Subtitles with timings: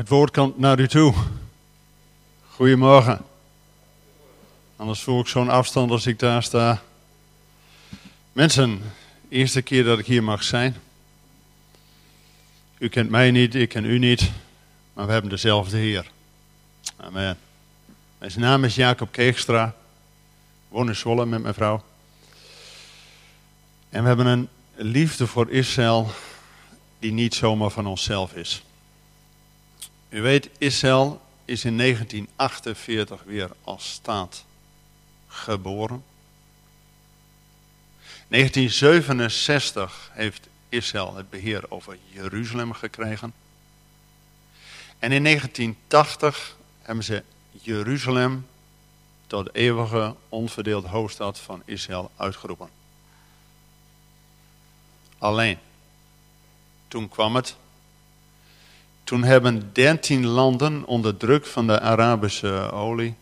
[0.00, 1.14] Het woord komt naar u toe.
[2.48, 3.20] Goedemorgen.
[4.76, 6.82] Anders voel ik zo'n afstand als ik daar sta.
[8.32, 8.82] Mensen,
[9.28, 10.76] eerste keer dat ik hier mag zijn.
[12.78, 14.30] U kent mij niet, ik ken u niet,
[14.92, 16.10] maar we hebben dezelfde Heer.
[16.96, 17.38] Amen.
[18.18, 19.66] Mijn naam is Jacob Keegstra.
[19.66, 19.72] Ik
[20.68, 21.84] woon in Zwolle met mijn vrouw.
[23.88, 26.10] En we hebben een liefde voor Israël
[26.98, 28.62] die niet zomaar van onszelf is.
[30.10, 34.44] U weet, Israël is in 1948 weer als staat
[35.28, 36.04] geboren.
[38.28, 43.32] 1967 heeft Israël het beheer over Jeruzalem gekregen.
[44.98, 47.22] En in 1980 hebben ze
[47.52, 48.46] Jeruzalem
[49.26, 52.68] tot eeuwige onverdeeld hoofdstad van Israël uitgeroepen.
[55.18, 55.58] Alleen,
[56.88, 57.56] toen kwam het.
[59.10, 63.14] Toen hebben dertien landen onder druk van de Arabische olie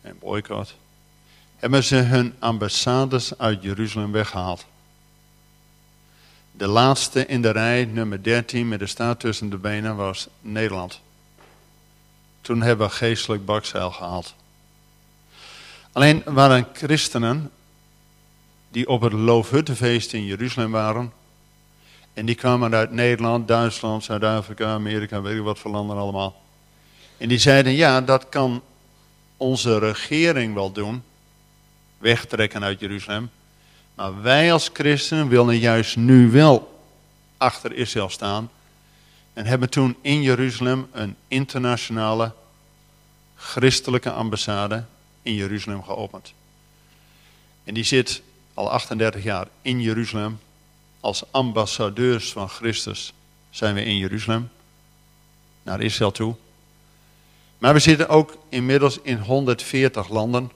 [0.00, 0.74] en boycott,
[1.56, 4.66] hebben ze hun ambassades uit Jeruzalem weggehaald.
[6.52, 11.00] De laatste in de rij, nummer 13, met de staat tussen de benen, was Nederland.
[12.40, 14.34] Toen hebben we geestelijk bakzeil gehaald.
[15.92, 17.50] Alleen waren christenen
[18.70, 21.12] die op het Loofhuttenfeest in Jeruzalem waren.
[22.14, 26.42] En die kwamen uit Nederland, Duitsland, Zuid-Afrika, Amerika, weet ik wat voor landen allemaal.
[27.16, 28.62] En die zeiden, ja, dat kan
[29.36, 31.02] onze regering wel doen.
[31.98, 33.30] Wegtrekken uit Jeruzalem.
[33.94, 36.82] Maar wij als christenen willen juist nu wel
[37.36, 38.50] achter Israël staan.
[39.32, 42.32] En hebben toen in Jeruzalem een internationale
[43.36, 44.84] christelijke ambassade
[45.22, 46.32] in Jeruzalem geopend.
[47.64, 48.22] En die zit
[48.54, 50.38] al 38 jaar in Jeruzalem.
[51.04, 53.12] Als ambassadeurs van Christus
[53.50, 54.50] zijn we in Jeruzalem.
[55.62, 56.34] Naar Israël toe.
[57.58, 60.50] Maar we zitten ook inmiddels in 140 landen.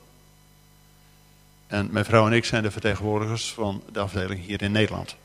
[1.66, 5.16] En mijn vrouw en ik zijn de vertegenwoordigers van de afdeling hier in Nederland.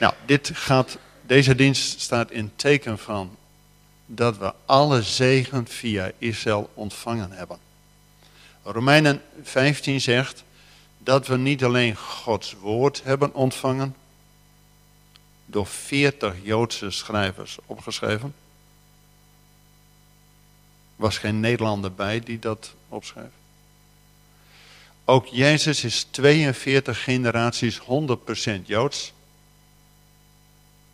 [0.00, 3.36] Nou, dit gaat, deze dienst staat in teken van
[4.06, 7.58] dat we alle zegen via Israël ontvangen hebben.
[8.62, 10.44] Romeinen 15 zegt
[11.06, 13.96] dat we niet alleen Gods woord hebben ontvangen,
[15.44, 18.34] door 40 Joodse schrijvers opgeschreven.
[20.96, 23.30] Was geen Nederlander bij die dat opschreef.
[25.04, 27.82] Ook Jezus is 42 generaties 100%
[28.64, 29.12] Joods.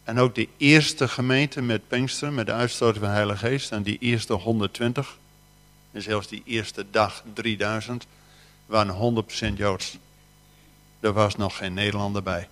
[0.04, 3.82] En ook de eerste gemeente met Pinksteren, met de uitstorting van de Heilige Geest, en
[3.82, 5.18] die eerste 120,
[5.92, 8.06] en zelfs die eerste dag 3000,
[8.66, 9.98] waren 100% Joods.
[11.02, 12.48] Er was nog geen Nederlander bij.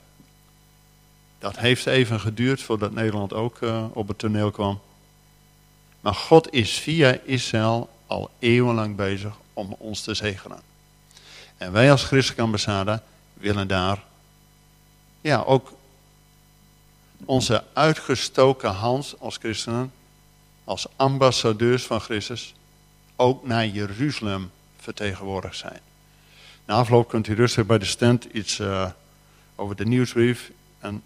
[1.38, 4.80] Dat heeft even geduurd voordat Nederland ook uh, op het toneel kwam.
[6.00, 10.60] Maar God is via Israël al eeuwenlang bezig om ons te zegenen.
[11.56, 13.02] En wij als christelijke ambassade
[13.32, 14.02] willen daar
[15.20, 15.72] ja, ook
[17.24, 19.92] onze uitgestoken hand als christenen,
[20.64, 22.54] als ambassadeurs van Christus,
[23.16, 25.80] ook naar Jeruzalem vertegenwoordigd zijn.
[26.70, 28.90] Na afloop kunt u rustig bij de stand iets uh,
[29.54, 30.50] over de nieuwsbrief.
[30.78, 31.02] En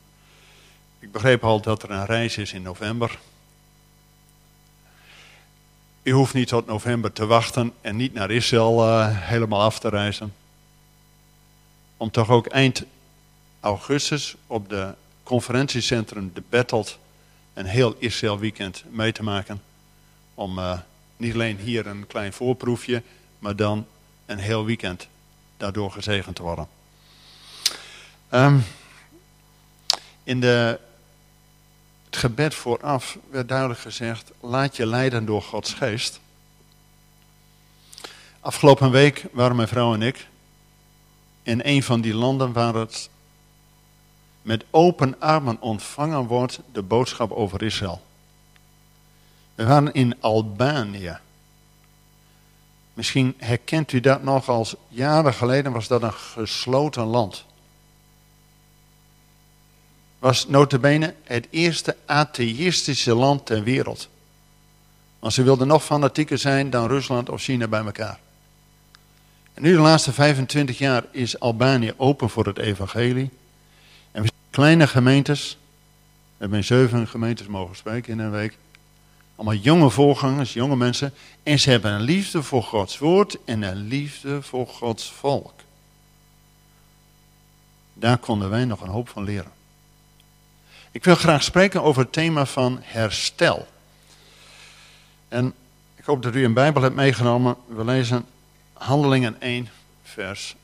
[0.99, 3.19] ik begreep al dat er een reis is in november.
[6.03, 9.89] U hoeft niet tot november te wachten en niet naar Israël uh, helemaal af te
[9.89, 10.35] reizen.
[11.97, 12.85] Om toch ook eind
[13.61, 16.99] augustus op de conferentiecentrum De Bettelt
[17.55, 19.63] een heel Israël weekend mee te maken.
[20.35, 20.79] Om uh,
[21.17, 23.03] niet alleen hier een klein voorproefje,
[23.39, 23.87] maar dan
[24.27, 25.09] een heel weekend
[25.65, 26.69] daardoor gezegend te worden.
[28.31, 28.65] Um,
[30.25, 30.81] in de,
[32.05, 36.21] het gebed vooraf werd duidelijk gezegd, laat je leiden door Gods geest.
[38.41, 40.29] Afgelopen week waren mijn vrouw en ik
[41.43, 43.09] in een van die landen waar het
[44.43, 48.03] met open armen ontvangen wordt, de boodschap over Israël.
[49.55, 51.19] We waren in Albanië.
[52.95, 57.45] Misschien herkent u dat nog als jaren geleden was dat een gesloten land.
[60.19, 64.09] Was notabene het eerste atheïstische land ter wereld.
[65.19, 68.19] Want ze wilden nog fanatieker zijn dan Rusland of China bij elkaar.
[69.55, 73.31] En nu de laatste 25 jaar is Albanië open voor het evangelie.
[74.13, 75.59] En we zijn kleine gemeentes.
[76.37, 78.59] We hebben zeven gemeentes mogen spreken in een week.
[79.45, 81.15] Allemaal jonge voorgangers, jonge mensen.
[81.43, 85.53] En ze hebben een liefde voor Gods woord en een liefde voor Gods volk.
[87.93, 89.53] Daar konden wij nog een hoop van leren.
[90.91, 93.67] Ik wil graag spreken over het thema van herstel.
[95.29, 95.55] En
[95.97, 97.57] ik hoop dat u een Bijbel hebt meegenomen.
[97.67, 98.25] We lezen
[98.73, 99.69] Handelingen 1,
[100.03, 100.55] vers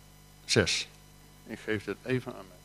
[0.44, 0.86] 6.
[1.46, 2.59] Ik geef dit even aan mij.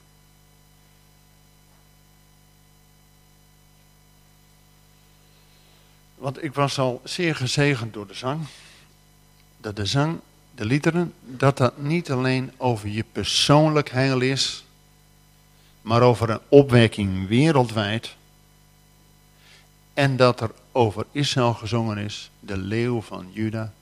[6.26, 8.46] Want ik was al zeer gezegend door de zang.
[9.58, 10.20] Dat de zang,
[10.56, 14.66] de liederen, dat dat niet alleen over je persoonlijk heil is,
[15.82, 18.16] maar over een opwekking wereldwijd.
[19.94, 23.74] En dat er over Israël gezongen is, de leeuw van Juda.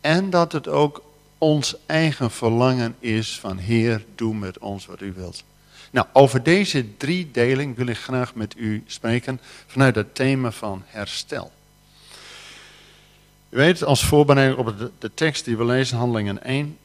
[0.00, 1.04] En dat het ook
[1.38, 5.44] ons eigen verlangen is van Heer, doe met ons wat u wilt.
[5.92, 10.82] Nou, over deze drie deling wil ik graag met u spreken vanuit het thema van
[10.86, 11.52] herstel.
[13.48, 16.78] U weet, als voorbereiding op de, de tekst die we lezen, handelingen 1,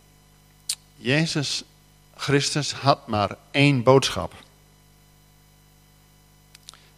[0.96, 1.64] Jezus
[2.16, 4.34] Christus had maar één boodschap.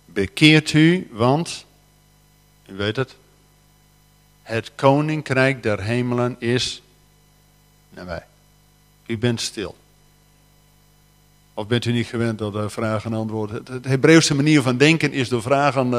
[0.05, 1.65] Bekeert u, want,
[2.65, 3.15] u weet het,
[4.43, 6.81] het koninkrijk der hemelen is
[7.89, 8.23] nabij.
[9.05, 9.77] U bent stil.
[11.59, 13.63] Of bent u niet gewend dat uh, vragen en antwoorden?
[13.71, 15.91] Het, Hebreeuwse manier van denken is door vragen,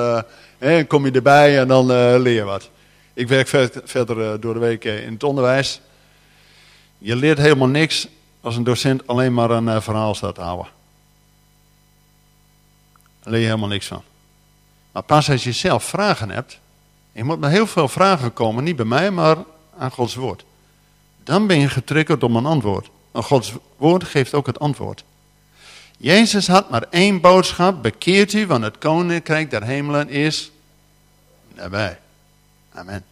[0.61, 2.71] uh, kom je erbij en dan uh, leer je wat.
[3.15, 3.49] Ik werk
[3.85, 5.81] verder door de week in het onderwijs.
[6.99, 8.09] Je leert helemaal niks
[8.41, 10.67] als een docent alleen maar een verhaal staat te houden.
[13.23, 14.03] Daar leer je helemaal niks van.
[14.93, 16.59] Maar pas als je zelf vragen hebt,
[17.13, 19.37] je moet met heel veel vragen komen, niet bij mij, maar
[19.79, 20.45] aan Gods woord.
[21.25, 22.91] Dan ben je getriggerd om een antwoord.
[23.13, 25.05] En Gods woord geeft ook het antwoord.
[26.03, 27.83] Jezus had maar één boodschap.
[27.83, 30.51] Bekeert u, want het koninkrijk der hemelen is
[31.55, 31.99] nabij.
[32.73, 33.05] Amen.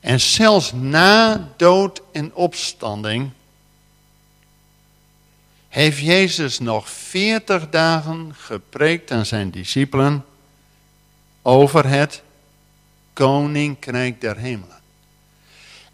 [0.00, 3.30] En zelfs na dood en opstanding
[5.68, 10.24] heeft Jezus nog veertig dagen gepreekt aan zijn discipelen
[11.42, 12.22] over het
[13.12, 14.80] koninkrijk der hemelen.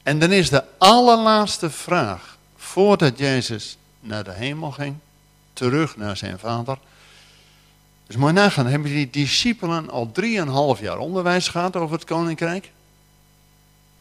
[0.02, 4.96] En dan is de allerlaatste vraag, voordat Jezus naar de hemel ging,
[5.52, 6.78] terug naar zijn vader.
[8.06, 12.70] Dus mooi nagaan, hebben die discipelen al drieënhalf jaar onderwijs gehad over het koninkrijk?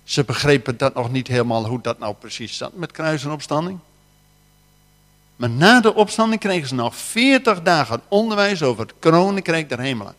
[0.03, 3.79] Ze begrepen dat nog niet helemaal hoe dat nou precies zat met kruis en opstanding.
[5.35, 10.15] Maar na de opstanding kregen ze nog veertig dagen onderwijs over het koninkrijk der hemelen.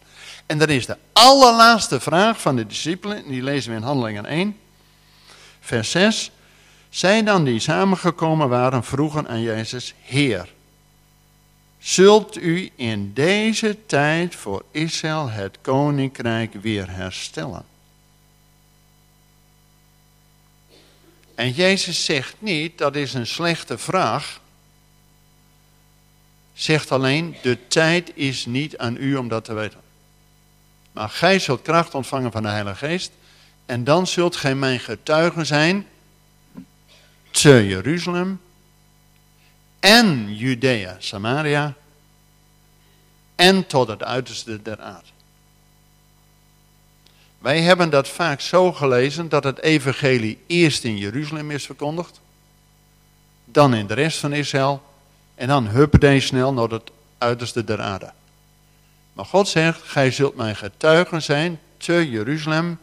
[0.47, 4.57] En dat is de allerlaatste vraag van de discipelen, die lezen we in Handelingen 1,
[5.61, 6.31] vers 6.
[6.93, 10.53] Zij dan die samengekomen waren, vroegen aan Jezus, Heer,
[11.79, 17.65] zult u in deze tijd voor Israël het koninkrijk weer herstellen?
[21.35, 24.41] En Jezus zegt niet, dat is een slechte vraag.
[26.53, 29.81] Zegt alleen, de tijd is niet aan u om dat te weten.
[30.93, 33.13] Maar gij zult kracht ontvangen van de Heilige Geest.
[33.67, 35.87] En dan zult gij mijn getuigen zijn
[37.33, 38.41] te Jeruzalem
[39.81, 41.75] en Judea, Samaria
[43.35, 45.09] en tot het uiterste der aarde.
[47.39, 52.21] Wij hebben dat vaak zo gelezen dat het evangelie eerst in Jeruzalem is verkondigd,
[53.45, 54.83] dan in de rest van Israël
[55.35, 58.13] en dan huppedee snel naar het uiterste der aarde.
[59.13, 62.79] Maar God zegt, gij zult mijn getuigen zijn te Jeruzalem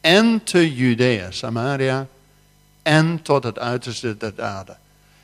[0.00, 2.06] en te Judea, Samaria
[2.82, 4.76] en tot het uiterste der aarde.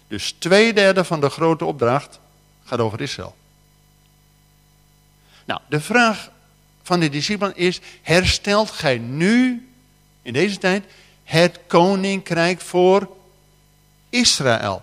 [0.09, 2.19] Dus twee derde van de grote opdracht
[2.65, 3.37] gaat over Israël.
[5.45, 6.31] Nou, de vraag
[6.83, 9.69] van de discipelen is, herstelt gij nu,
[10.23, 10.85] in deze tijd,
[11.25, 13.09] het koninkrijk voor
[14.09, 14.83] Israël?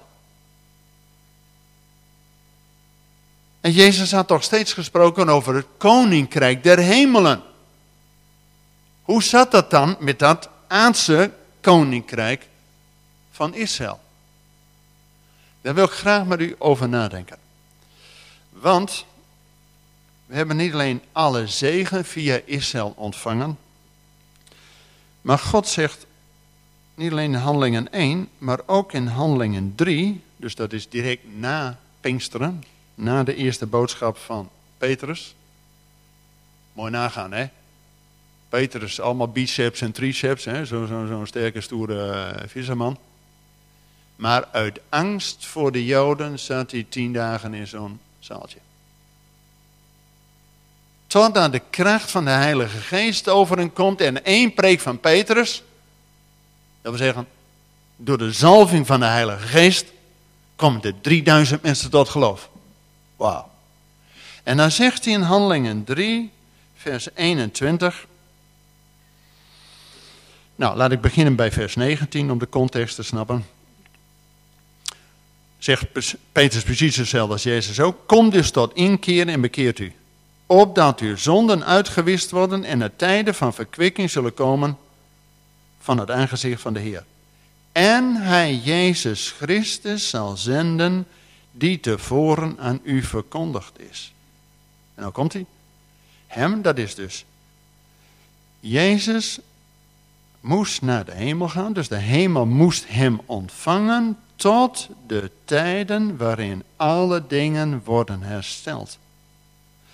[3.61, 7.41] En Jezus had toch steeds gesproken over het koninkrijk der hemelen.
[9.01, 12.47] Hoe zat dat dan met dat aardse koninkrijk
[13.35, 13.99] van Israël?
[15.61, 17.37] Daar wil ik graag met u over nadenken.
[18.49, 19.05] Want
[20.25, 23.57] we hebben niet alleen alle zegen via Israël ontvangen,
[25.21, 26.05] maar God zegt
[26.95, 31.79] niet alleen in Handelingen 1, maar ook in Handelingen 3, dus dat is direct na
[32.01, 32.63] Pinksteren,
[32.95, 35.35] na de eerste boodschap van Petrus.
[36.73, 37.45] Mooi nagaan, hè?
[38.49, 42.97] Petrus, allemaal biceps en triceps, zo'n zo, zo, sterke, stoere uh, visserman.
[44.15, 48.57] Maar uit angst voor de Joden zat hij tien dagen in zo'n zaaltje.
[51.07, 55.63] Totdat de kracht van de Heilige Geest over hem komt en één preek van Petrus,
[56.81, 57.27] dat wil zeggen,
[57.95, 59.85] door de zalving van de Heilige Geest,
[60.55, 62.49] komen er 3000 mensen tot geloof.
[63.15, 63.49] Wauw.
[64.43, 66.31] En dan zegt hij in Handelingen 3,
[66.75, 68.07] vers 21.
[70.55, 73.45] Nou, laat ik beginnen bij vers 19 om de context te snappen.
[75.65, 75.85] Zegt
[76.31, 78.07] Petrus precies hetzelfde als Jezus ook.
[78.07, 79.93] Kom dus tot inkeer en bekeert u.
[80.45, 84.77] Opdat uw zonden uitgewist worden en er tijden van verkwikking zullen komen
[85.79, 87.05] van het aangezicht van de Heer.
[87.71, 91.07] En hij Jezus Christus zal zenden
[91.51, 94.13] die tevoren aan u verkondigd is.
[94.95, 95.45] En dan komt hij.
[96.27, 97.25] Hem, dat is dus.
[98.59, 99.39] Jezus
[100.39, 106.63] moest naar de hemel gaan, dus de hemel moest hem ontvangen tot de tijden waarin
[106.75, 108.97] alle dingen worden hersteld.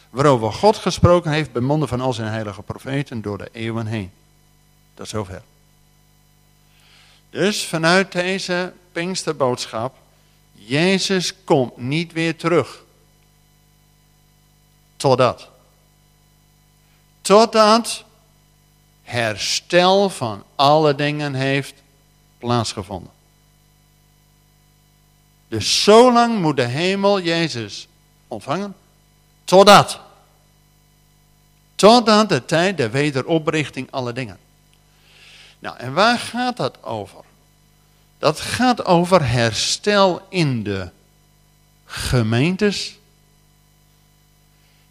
[0.10, 4.12] Waarover God gesproken heeft bij monden van al zijn heilige profeten door de eeuwen heen.
[4.93, 5.41] Tot zover.
[7.29, 9.98] Dus vanuit deze Pinksterboodschap,
[10.51, 12.83] Jezus komt niet weer terug.
[14.95, 15.50] Totdat.
[17.21, 18.03] Totdat
[19.03, 21.74] herstel van alle dingen heeft
[22.38, 23.12] plaatsgevonden.
[25.51, 27.88] Dus zo lang moet de hemel Jezus
[28.27, 28.75] ontvangen.
[29.43, 30.00] Totdat.
[31.75, 34.38] Totdat de tijd der wederoprichting alle dingen.
[35.60, 37.24] Nou, en waar gaat dat over?
[38.17, 40.89] Dat gaat over herstel in de
[41.86, 42.98] gemeentes.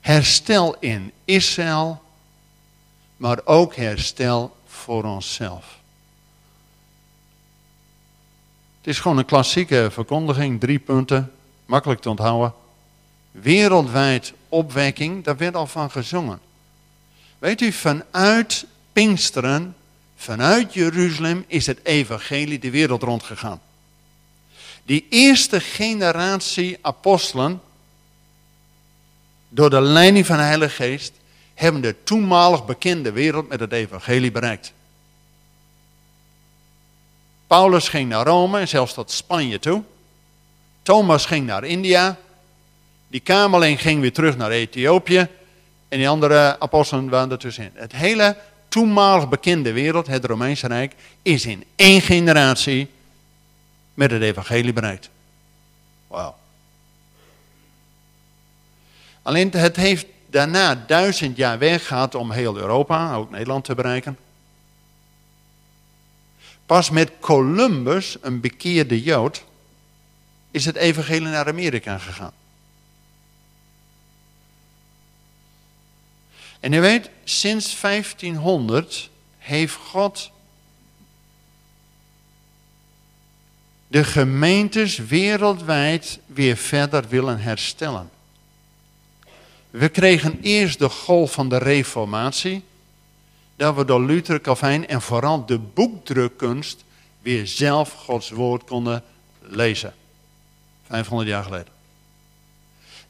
[0.01, 2.03] Herstel in Israël.
[3.17, 5.80] Maar ook herstel voor onszelf.
[8.91, 11.33] Is gewoon een klassieke verkondiging, drie punten,
[11.67, 12.53] makkelijk te onthouden.
[13.31, 16.41] Wereldwijd opwekking, daar werd al van gezongen.
[17.39, 19.75] Weet u, vanuit Pinksteren
[20.21, 23.61] Vanuit Jeruzalem is het evangelie de wereld rondgegaan.
[24.83, 27.61] Die eerste generatie apostelen,
[29.49, 31.13] door de leiding van de Heilige Geest,
[31.55, 34.73] hebben de toenmalig bekende wereld met het evangelie bereikt.
[37.51, 39.83] Paulus ging naar Rome en zelfs tot Spanje toe.
[40.83, 42.17] Thomas ging naar India.
[43.09, 45.29] Die kameling ging weer terug naar Ethiopië.
[45.89, 47.71] En die andere apostelen waren ertussenin.
[47.75, 48.37] Het hele
[48.69, 52.91] toenmalig bekende wereld, het Romeinse Rijk, is in één generatie
[53.95, 55.11] met het evangelie bereikt.
[56.07, 56.37] Wauw.
[59.23, 64.19] Alleen het heeft daarna duizend jaar weg gehad om heel Europa, ook Nederland te bereiken.
[66.71, 69.45] Pas met Columbus, een bekeerde Jood,
[70.51, 72.33] is het evangelie naar Amerika gegaan.
[76.61, 80.31] En u weet, sinds 1500 heeft God
[83.87, 88.11] de gemeentes wereldwijd weer verder willen herstellen.
[89.71, 92.63] We kregen eerst de golf van de reformatie,
[93.61, 96.85] dat we door Luther, Calvijn en vooral de boekdrukkunst
[97.23, 99.03] weer zelf Gods woord konden
[99.41, 99.95] lezen.
[100.87, 101.73] 500 jaar geleden.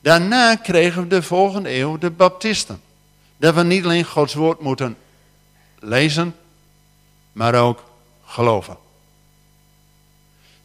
[0.00, 2.80] Daarna kregen we de volgende eeuw de baptisten.
[3.36, 4.96] Dat we niet alleen Gods woord moeten
[5.78, 6.36] lezen,
[7.32, 7.84] maar ook
[8.24, 8.76] geloven.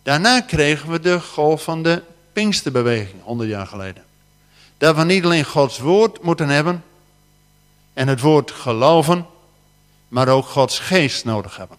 [0.04, 4.04] Daarna kregen we de golf van de Pinksterbeweging, 100 jaar geleden.
[4.78, 6.84] Dat we niet alleen Gods woord moeten hebben
[7.94, 9.26] en het woord geloven,
[10.16, 11.78] maar ook Gods geest nodig hebben.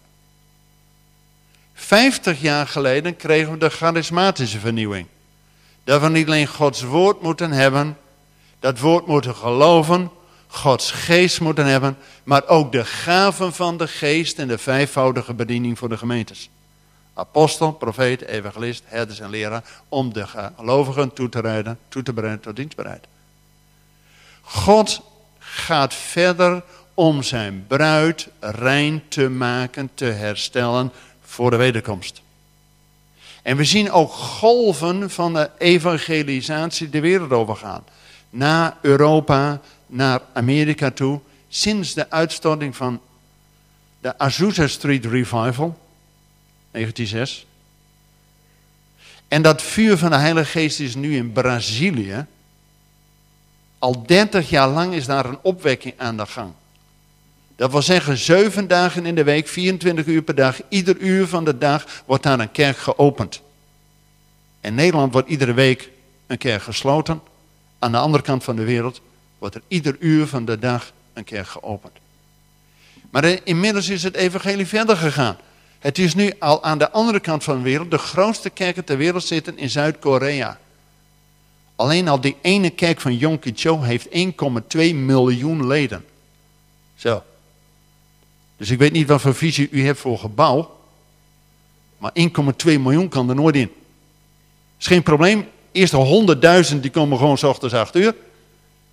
[1.75, 5.07] 50 jaar geleden kregen we de charismatische vernieuwing.
[5.85, 7.99] Dat we niet alleen Gods woord moeten hebben,
[8.61, 10.11] dat woord moeten geloven,
[10.47, 15.79] Gods geest moeten hebben, maar ook de gaven van de geest en de vijfvoudige bediening
[15.79, 16.51] voor de gemeentes.
[17.15, 22.43] Apostel, profeet, evangelist, herders en leraar, om de gelovigen toe te, rijden, toe te bereiden
[22.43, 23.07] tot dienstbereid.
[24.43, 25.03] God
[25.39, 26.63] gaat verder
[26.97, 32.23] om zijn bruid rein te maken, te herstellen voor de wederkomst.
[33.43, 37.85] En we zien ook golven van de evangelisatie de wereld overgaan.
[38.31, 43.01] Na Europa, naar Amerika toe sinds de uitstorting van
[44.01, 45.79] de Azusa Street Revival,
[46.71, 47.47] 1906.
[49.29, 52.27] En dat vuur van de Heilige Geest is nu in Brazilië.
[53.79, 56.53] Al 30 jaar lang is daar een opwekking aan de gang.
[57.57, 61.45] Dat wil zeggen, zeven dagen in de week, 24 uur per dag, ieder uur van
[61.45, 63.41] de dag wordt daar een kerk geopend.
[64.61, 65.91] In Nederland wordt iedere week
[66.27, 67.21] een kerk gesloten.
[67.79, 69.01] Aan de andere kant van de wereld
[69.39, 71.93] wordt er ieder uur van de dag een kerk geopend.
[73.11, 75.37] Maar inmiddels is het evangelie verder gegaan.
[75.79, 77.91] Het is nu al aan de andere kant van de wereld.
[77.91, 80.59] De grootste kerken ter wereld zitten in Zuid-Korea.
[81.77, 86.05] Alleen al die ene kerk van Yom Kippur heeft 1,2 miljoen leden.
[86.95, 87.23] Zo.
[88.57, 90.77] Dus ik weet niet wat voor visie u hebt voor gebouw.
[91.99, 92.25] Maar 1,2
[92.65, 93.71] miljoen kan er nooit in.
[94.79, 95.49] Is geen probleem.
[95.73, 96.27] Eerste
[96.73, 98.15] 100.000 die komen gewoon s ochtends 8 uur.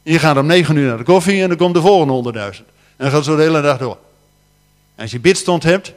[0.03, 2.39] Je gaat om 9 uur naar de koffie en dan komt de volgende 100.000.
[2.39, 2.65] En
[2.97, 3.97] dan gaat zo de hele dag door.
[4.95, 5.93] En als je bidstond hebt,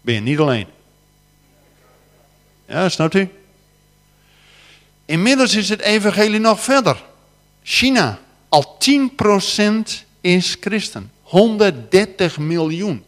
[0.00, 0.66] ben je niet alleen.
[2.66, 3.28] Ja, snapt u?
[5.04, 7.02] Inmiddels is het evangelie nog verder.
[7.62, 11.10] China, al 10% is christen.
[11.24, 13.04] 130 miljoen.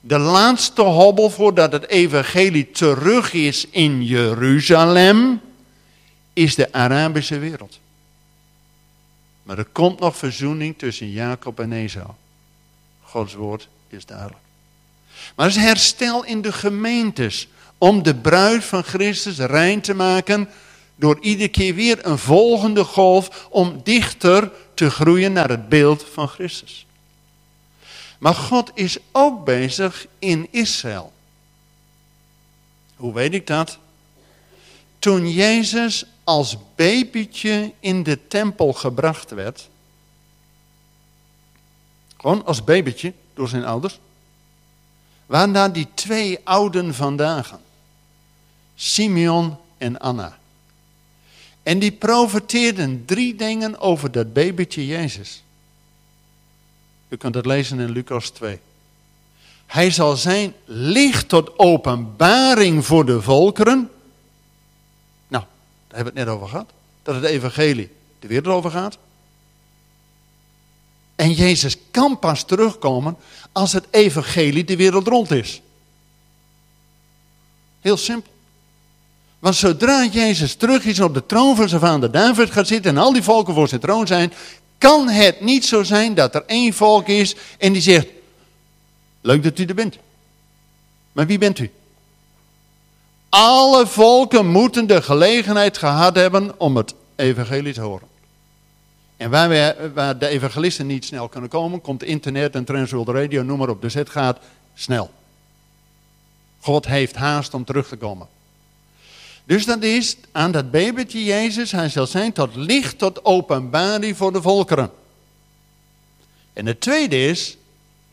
[0.00, 5.40] De laatste hobbel voordat het evangelie terug is in Jeruzalem,
[6.32, 7.78] is de Arabische wereld.
[9.42, 12.10] Maar er komt nog verzoening tussen Jacob en Esau.
[13.02, 14.40] Gods woord is duidelijk.
[15.34, 20.48] Maar er is herstel in de gemeentes om de bruid van Christus rein te maken
[20.96, 26.28] door iedere keer weer een volgende golf om dichter te groeien naar het beeld van
[26.28, 26.85] Christus.
[28.18, 31.12] Maar God is ook bezig in Israël.
[32.96, 33.78] Hoe weet ik dat?
[34.98, 39.68] Toen Jezus als babytje in de tempel gebracht werd,
[42.16, 43.98] gewoon als babytje door zijn ouders,
[45.26, 47.58] waren daar die twee ouden vandaag,
[48.74, 50.38] Simeon en Anna.
[51.62, 55.42] En die profeteerden drie dingen over dat babytje Jezus.
[57.16, 58.60] U kunt het lezen in Lucas 2.
[59.66, 63.90] Hij zal zijn licht tot openbaring voor de volkeren.
[65.28, 65.44] Nou,
[65.88, 66.70] daar hebben we het net over gehad.
[67.02, 68.98] Dat het evangelie de wereld over gaat.
[71.14, 73.16] En Jezus kan pas terugkomen
[73.52, 75.60] als het evangelie de wereld rond is.
[77.80, 78.32] Heel simpel.
[79.38, 83.02] Want zodra Jezus terug is op de troon van zijn vader David gaat zitten en
[83.02, 84.32] al die volken voor zijn troon zijn,
[84.78, 88.06] kan het niet zo zijn dat er één volk is en die zegt,
[89.20, 89.98] leuk dat u er bent.
[91.12, 91.70] Maar wie bent u?
[93.28, 98.08] Alle volken moeten de gelegenheid gehad hebben om het evangelie te horen.
[99.16, 103.58] En waar, waar de evangelisten niet snel kunnen komen, komt internet en Transworld Radio, noem
[103.58, 103.82] maar op.
[103.82, 104.38] Dus het gaat
[104.74, 105.10] snel.
[106.60, 108.26] God heeft haast om terug te komen.
[109.46, 114.32] Dus dat is aan dat babytje Jezus, hij zal zijn tot licht, tot openbaring voor
[114.32, 114.90] de volkeren.
[116.52, 117.56] En het tweede is,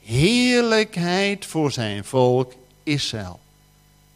[0.04, 3.40] heerlijkheid voor zijn volk Israël.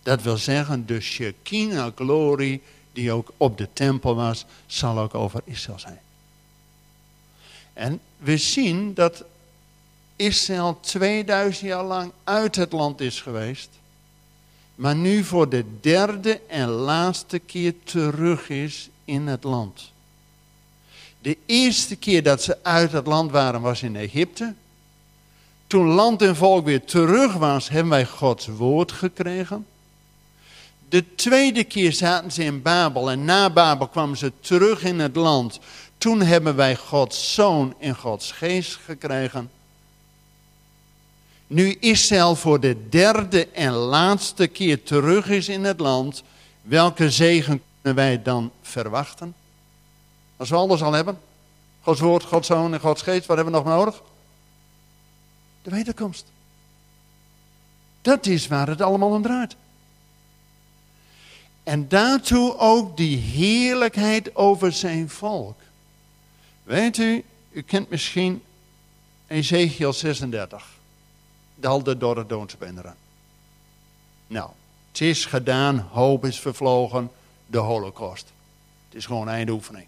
[0.04, 2.62] Dat wil zeggen, de Shekinah glorie
[2.94, 6.00] die ook op de tempel was, zal ook over Israël zijn.
[7.74, 9.24] En we zien dat
[10.16, 13.70] Israël 2000 jaar lang uit het land is geweest
[14.78, 19.92] maar nu voor de derde en laatste keer terug is in het land.
[21.22, 24.54] De eerste keer dat ze uit het land waren was in Egypte.
[25.68, 29.66] Toen land en volk weer terug was, hebben wij Gods woord gekregen.
[30.90, 35.16] De tweede keer zaten ze in Babel en na Babel kwamen ze terug in het
[35.16, 35.60] land.
[35.98, 39.50] Toen hebben wij Gods zoon en Gods geest gekregen.
[41.48, 46.24] Nu Israël voor de derde en laatste keer terug is in het land,
[46.62, 49.36] welke zegen kunnen wij dan verwachten?
[50.38, 51.20] Als we alles al hebben,
[51.82, 54.02] Gods woord, Gods zoon en Gods geest, wat hebben we nog nodig?
[55.62, 56.26] De wederkomst.
[58.02, 59.56] Dat is waar het allemaal om draait.
[61.64, 65.60] En daartoe ook die heerlijkheid over zijn volk.
[66.64, 68.44] Weet u, u kent misschien
[69.28, 70.77] Ezekiel 36
[71.60, 72.96] dalde door het doodspenderen.
[74.28, 74.50] Nou,
[74.92, 77.12] het is gedaan, hoop is vervlogen,
[77.46, 78.32] de holocaust.
[78.88, 79.86] Het is gewoon eindoefening.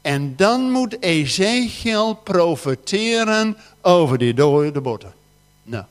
[0.00, 5.12] En dan moet Ezekiel profeteren over die dode botten.
[5.62, 5.84] Nou.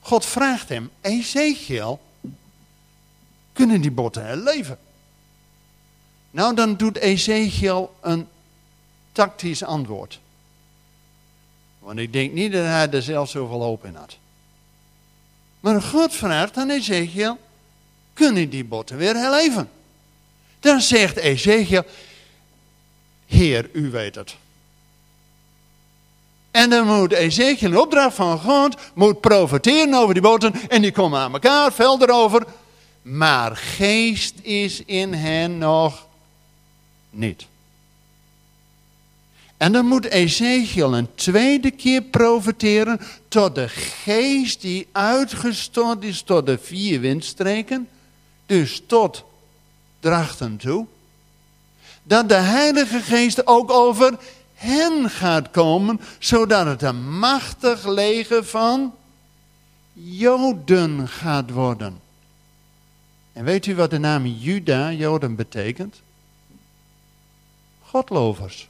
[0.00, 2.00] God vraagt hem, Ezekiel,
[3.52, 4.78] kunnen die botten herleven?
[6.30, 8.28] Nou, dan doet Ezekiel een
[9.12, 10.20] tactisch antwoord.
[11.86, 14.16] Want ik denk niet dat hij er zelf zoveel hoop in had.
[15.60, 17.38] Maar God vraagt aan Ezekiel,
[18.12, 19.70] kunnen die botten weer herleven?
[20.60, 21.84] Dan zegt Ezekiel,
[23.26, 24.36] Heer, u weet het.
[26.50, 30.52] En dan moet Ezekiel in opdracht van God, moet profiteren over die botten.
[30.68, 32.46] En die komen aan elkaar, vel erover.
[33.02, 36.06] Maar geest is in hen nog
[37.10, 37.46] niet.
[39.56, 46.46] En dan moet Ezekiel een tweede keer profiteren tot de geest die uitgestort is tot
[46.46, 47.88] de vier windstreken.
[48.46, 49.24] Dus tot
[50.00, 50.86] drachten toe.
[52.02, 54.18] Dat de Heilige Geest ook over
[54.54, 58.94] hen gaat komen, zodat het een machtig leger van
[59.92, 62.00] Joden gaat worden.
[63.32, 66.00] En weet u wat de naam Juda, Joden, betekent?
[67.82, 68.68] Godlovers.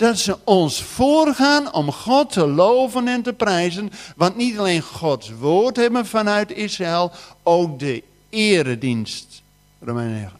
[0.00, 3.90] Dat ze ons voorgaan om God te loven en te prijzen.
[4.16, 9.42] Want niet alleen Gods woord hebben vanuit Israël, ook de eredienst.
[9.78, 10.32] Romeinen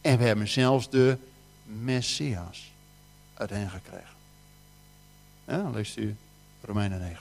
[0.00, 1.16] En we hebben zelfs de
[1.64, 2.72] Messias
[3.34, 4.16] uit hen gekregen.
[5.74, 6.16] Leest u
[6.60, 7.16] Romeinen 9.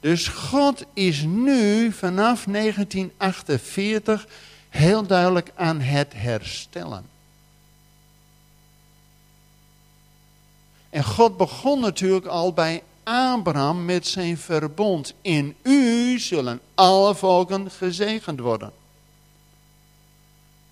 [0.00, 4.26] Dus God is nu vanaf 1948
[4.68, 7.13] heel duidelijk aan het herstellen.
[10.94, 15.14] En God begon natuurlijk al bij Abraham met zijn verbond.
[15.20, 18.72] In u zullen alle volken gezegend worden.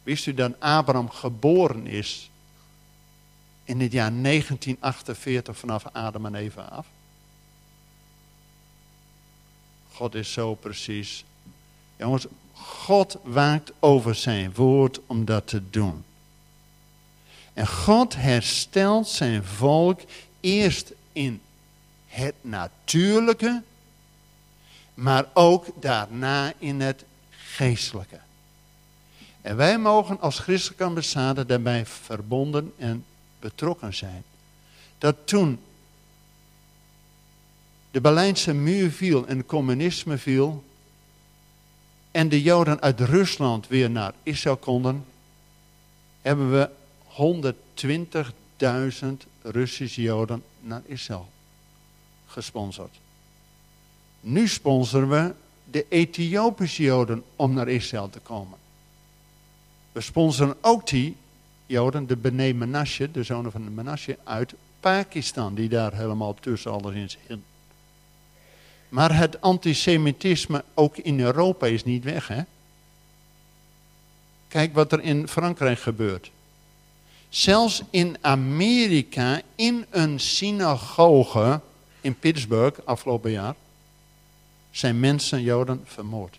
[0.03, 2.31] Wist u dat Abraham geboren is
[3.65, 6.87] in het jaar 1948 vanaf Adam en Eva af?
[9.93, 11.25] God is zo precies.
[11.97, 16.05] Jongens, God waakt over zijn woord om dat te doen.
[17.55, 20.01] En God herstelt zijn volk
[20.41, 21.41] eerst in
[22.07, 23.63] het natuurlijke,
[24.95, 28.21] maar ook daarna in het geestelijke.
[29.41, 33.05] En wij mogen als christelijke ambassade daarbij verbonden en
[33.41, 34.25] betrokken zijn.
[34.99, 35.59] Dat toen
[37.91, 40.65] de Berlijnse muur viel en het communisme viel
[42.11, 45.05] en de Joden uit Rusland weer naar Israël konden,
[46.23, 46.71] hebben we
[47.13, 47.19] 120.000
[49.43, 51.29] Russische Joden naar Israël
[52.27, 53.01] gesponsord.
[54.21, 55.35] Nu sponsoren we
[55.71, 58.59] de Ethiopische Joden om naar Israël te komen.
[59.93, 61.17] We sponsoren ook die
[61.67, 66.73] Joden, de Bene Menashe, de zonen van de Menashe, uit Pakistan, die daar helemaal tussen
[66.73, 67.45] alles in zitten.
[68.89, 72.43] Maar het antisemitisme ook in Europa is niet weg, hè?
[74.49, 76.31] Kijk wat er in Frankrijk gebeurt.
[77.33, 81.61] Zelfs in Amerika, in een synagoge
[82.01, 83.55] in Pittsburgh afgelopen jaar,
[84.71, 86.39] zijn mensen, Joden, vermoord.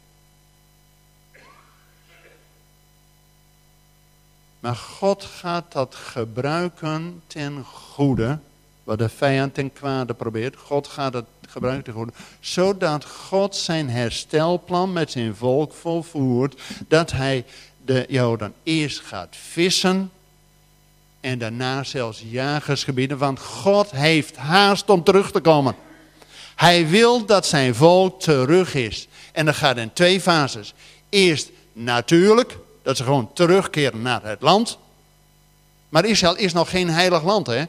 [4.60, 8.40] Maar God gaat dat gebruiken ten goede,
[8.84, 10.56] wat de vijand ten kwade probeert.
[10.56, 17.12] God gaat het gebruiken ten goede, zodat God zijn herstelplan met zijn volk volvoert, dat
[17.12, 17.46] hij
[17.86, 20.12] de Joden eerst gaat vissen
[21.24, 25.76] en daarna zelfs jagersgebieden, want God heeft haast om terug te komen.
[26.56, 29.08] Hij wil dat zijn volk terug is.
[29.32, 30.74] En dat gaat in twee fases.
[31.10, 34.78] Eerst natuurlijk, dat ze gewoon terugkeren naar het land.
[35.90, 37.62] Maar Israël is nog geen heilig land, hè?
[37.62, 37.68] Ze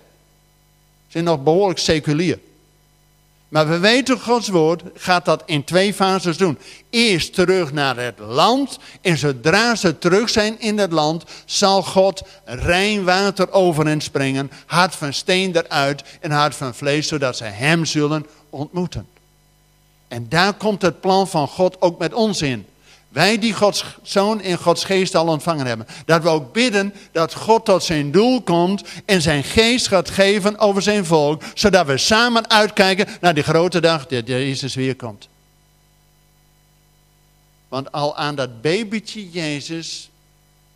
[1.08, 2.38] zijn nog behoorlijk seculier.
[3.54, 6.58] Maar we weten, Gods woord gaat dat in twee fases doen.
[6.90, 8.78] Eerst terug naar het land.
[9.00, 14.50] En zodra ze terug zijn in het land, zal God rein water over hen springen.
[14.66, 19.06] Hart van steen eruit en hart van vlees, zodat ze hem zullen ontmoeten.
[20.08, 22.66] En daar komt het plan van God ook met ons in.
[23.14, 25.86] Wij die Gods Zoon en Gods Geest al ontvangen hebben.
[26.04, 30.58] Dat we ook bidden dat God tot zijn doel komt en zijn geest gaat geven
[30.58, 31.42] over zijn volk.
[31.54, 35.28] Zodat we samen uitkijken naar die grote dag dat Jezus weer komt.
[37.68, 40.10] Want al aan dat babytje Jezus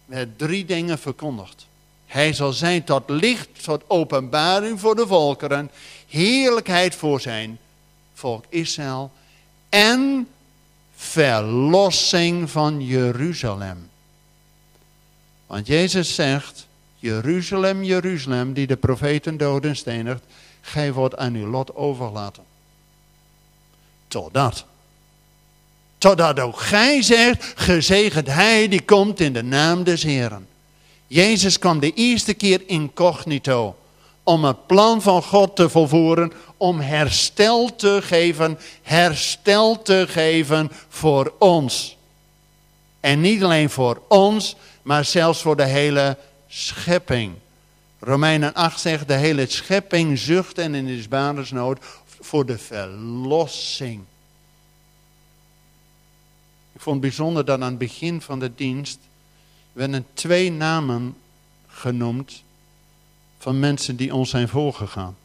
[0.04, 1.66] werd drie dingen verkondigd.
[2.06, 5.70] Hij zal zijn tot licht, tot openbaring voor de volkeren.
[6.08, 7.58] Heerlijkheid voor zijn
[8.14, 9.10] volk Israël.
[9.68, 10.28] En
[11.00, 13.90] verlossing van Jeruzalem.
[15.46, 20.22] Want Jezus zegt, Jeruzalem, Jeruzalem, die de profeten doden stenigt,
[20.60, 22.42] gij wordt aan uw lot overlaten.
[24.08, 24.64] Totdat.
[25.98, 30.46] Totdat ook gij zegt, gezegend hij die komt in de naam des Heren.
[31.06, 33.76] Jezus kwam de eerste keer incognito
[34.28, 41.32] om het plan van God te volvoeren, om herstel te geven, herstel te geven voor
[41.38, 41.96] ons.
[43.00, 46.16] En niet alleen voor ons, maar zelfs voor de hele
[46.48, 47.34] schepping.
[47.98, 51.78] Romeinen 8 zegt, de hele schepping zucht en in is badersnood
[52.20, 54.02] voor de verlossing.
[56.72, 58.98] Ik vond het bijzonder dat aan het begin van de dienst
[59.72, 61.16] werden twee namen
[61.66, 62.42] genoemd
[63.38, 65.16] van mensen die ons zijn voorgegaan.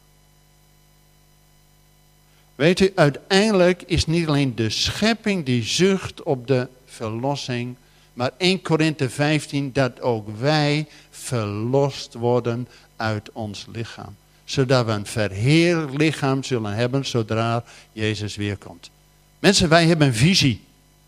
[2.54, 7.76] Weet u, uiteindelijk is niet alleen de schepping die zucht op de verlossing,
[8.12, 14.16] Maar 1 Korinthe 15, dat ook wij verlost worden uit ons lichaam.
[14.44, 18.90] Zodat we een verheer lichaam zullen hebben zodra Jezus weer komt.
[19.38, 20.60] Mensen, wij hebben een visie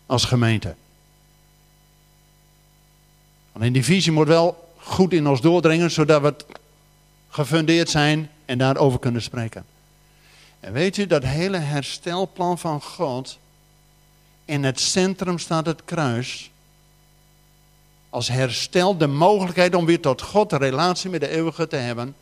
[0.05, 0.75] als gemeente.
[3.51, 6.35] Alleen die visie moet wel goed in ons doordringen, zodat we
[7.37, 9.65] gefundeerd zijn en daarover kunnen spreken.
[10.59, 13.37] En weet u, dat hele herstelplan van God,
[14.45, 16.51] in het centrum staat het kruis.
[18.09, 22.15] Als herstel de mogelijkheid om weer tot God een relatie met de eeuwige te hebben.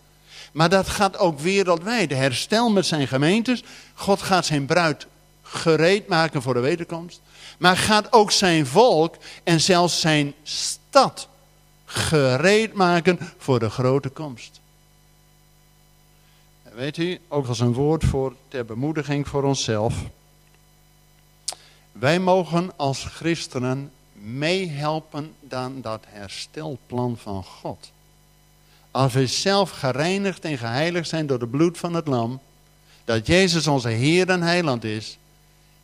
[0.52, 2.12] Maar dat gaat ook wereldwijd.
[2.12, 3.64] Herstel met zijn gemeentes.
[3.94, 5.08] God gaat zijn bruid
[5.42, 7.22] gereed maken voor de wederkomst.
[7.58, 11.28] Maar gaat ook zijn volk en zelfs zijn stad
[11.86, 14.64] gereed maken voor de grote komst.
[16.76, 19.96] Weet u, ook als een woord voor ter bemoediging voor onszelf.
[21.92, 27.92] Wij mogen als christenen meehelpen aan dat herstelplan van God.
[28.92, 32.40] Als we zelf gereinigd en geheiligd zijn door het bloed van het lam,
[33.06, 35.18] dat Jezus onze Heer en Heiland is,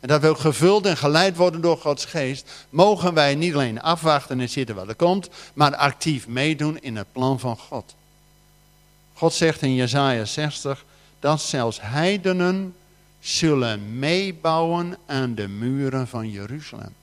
[0.00, 3.82] en dat we ook gevuld en geleid worden door Gods geest, mogen wij niet alleen
[3.82, 7.94] afwachten en zitten wat er komt, maar actief meedoen in het plan van God.
[9.22, 10.84] God zegt in Jesaja 60
[11.20, 12.74] dat zelfs heidenen
[13.20, 16.94] zullen meebouwen aan de muren van Jeruzalem.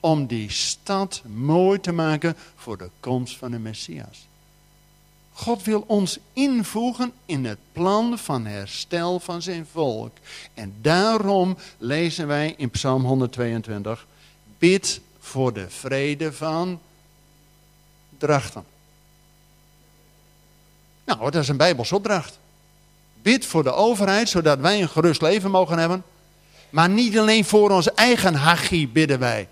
[0.00, 4.26] Om die stad mooi te maken voor de komst van de Messias.
[5.32, 10.16] God wil ons invoegen in het plan van herstel van zijn volk.
[10.54, 14.06] En daarom lezen wij in Psalm 122,
[14.58, 16.80] bid voor de vrede van
[18.18, 18.74] Drachten.
[21.18, 22.38] Nou, dat is een Bijbelse opdracht.
[23.22, 26.04] Bid voor de overheid, zodat wij een gerust leven mogen hebben.
[26.70, 29.48] Maar niet alleen voor ons eigen hachie bidden wij.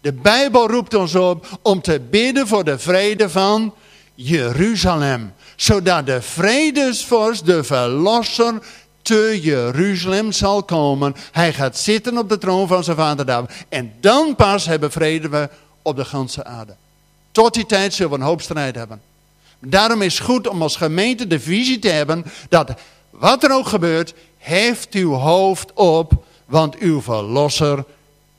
[0.00, 3.74] De Bijbel roept ons op om te bidden voor de vrede van
[4.14, 5.32] Jeruzalem.
[5.56, 8.54] Zodat de vredesvorst, de verlosser,
[9.02, 11.14] te Jeruzalem zal komen.
[11.32, 13.64] Hij gaat zitten op de troon van zijn vader David.
[13.68, 15.48] En dan pas hebben vrede we
[15.82, 16.74] op de ganse aarde.
[17.32, 19.00] Tot die tijd zullen we een hoop strijd hebben.
[19.66, 23.66] Daarom is het goed om als gemeente de visie te hebben dat wat er ook
[23.66, 27.84] gebeurt, heeft uw hoofd op, want uw verlosser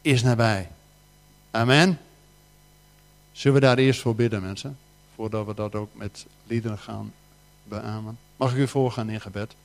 [0.01, 0.69] is nabij.
[1.51, 1.99] Amen.
[3.31, 4.77] Zullen we daar eerst voor bidden, mensen?
[5.15, 7.13] Voordat we dat ook met liederen gaan
[7.63, 8.17] beamen.
[8.35, 9.55] Mag ik u voorgaan in gebed?